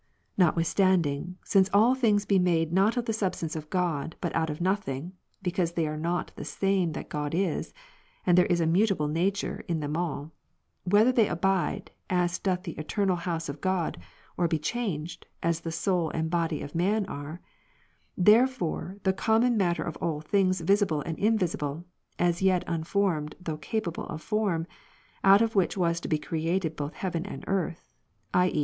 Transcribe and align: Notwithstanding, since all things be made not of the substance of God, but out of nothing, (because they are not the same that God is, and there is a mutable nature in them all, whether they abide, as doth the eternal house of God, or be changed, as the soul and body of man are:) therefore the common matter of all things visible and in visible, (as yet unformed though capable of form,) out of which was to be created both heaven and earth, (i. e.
Notwithstanding, 0.35 1.37
since 1.45 1.69
all 1.71 1.93
things 1.93 2.25
be 2.25 2.39
made 2.39 2.73
not 2.73 2.97
of 2.97 3.05
the 3.05 3.13
substance 3.13 3.55
of 3.55 3.69
God, 3.69 4.15
but 4.19 4.35
out 4.35 4.49
of 4.49 4.59
nothing, 4.59 5.11
(because 5.43 5.73
they 5.73 5.85
are 5.85 5.95
not 5.95 6.31
the 6.37 6.43
same 6.43 6.93
that 6.93 7.07
God 7.07 7.35
is, 7.35 7.71
and 8.25 8.35
there 8.35 8.47
is 8.47 8.59
a 8.59 8.65
mutable 8.65 9.07
nature 9.07 9.63
in 9.67 9.79
them 9.79 9.95
all, 9.95 10.31
whether 10.85 11.11
they 11.11 11.27
abide, 11.27 11.91
as 12.09 12.39
doth 12.39 12.63
the 12.63 12.71
eternal 12.79 13.15
house 13.15 13.47
of 13.47 13.61
God, 13.61 13.99
or 14.37 14.47
be 14.47 14.57
changed, 14.57 15.27
as 15.43 15.59
the 15.59 15.71
soul 15.71 16.09
and 16.09 16.31
body 16.31 16.63
of 16.63 16.73
man 16.73 17.05
are:) 17.05 17.39
therefore 18.27 18.97
the 19.03 19.13
common 19.13 19.55
matter 19.55 19.83
of 19.83 19.97
all 19.97 20.19
things 20.19 20.61
visible 20.61 21.01
and 21.03 21.19
in 21.19 21.37
visible, 21.37 21.85
(as 22.17 22.41
yet 22.41 22.63
unformed 22.65 23.35
though 23.39 23.57
capable 23.57 24.07
of 24.07 24.19
form,) 24.19 24.65
out 25.23 25.43
of 25.43 25.53
which 25.53 25.77
was 25.77 25.99
to 25.99 26.07
be 26.07 26.17
created 26.17 26.75
both 26.75 26.95
heaven 26.95 27.23
and 27.23 27.43
earth, 27.45 27.93
(i. 28.33 28.49
e. 28.49 28.59